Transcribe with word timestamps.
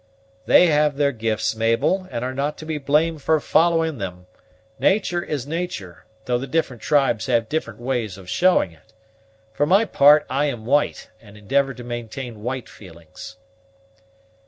"They 0.47 0.65
have 0.65 0.97
their 0.97 1.11
gifts, 1.11 1.55
Mabel, 1.55 2.07
and 2.09 2.25
are 2.25 2.33
not 2.33 2.57
to 2.57 2.65
be 2.65 2.79
blamed 2.79 3.21
for 3.21 3.39
following 3.39 3.99
them; 3.99 4.25
natur' 4.79 5.21
is 5.21 5.45
natur', 5.45 6.05
though 6.25 6.39
the 6.39 6.47
different 6.47 6.81
tribes 6.81 7.27
have 7.27 7.47
different 7.47 7.79
ways 7.79 8.17
of 8.17 8.27
showing 8.27 8.71
it. 8.71 8.93
For 9.53 9.67
my 9.67 9.85
part 9.85 10.25
I 10.27 10.45
am 10.45 10.65
white, 10.65 11.11
and 11.21 11.37
endeavor 11.37 11.75
to 11.75 11.83
maintain 11.83 12.41
white 12.41 12.67
feelings." 12.67 13.37